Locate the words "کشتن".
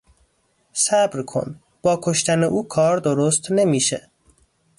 2.03-2.43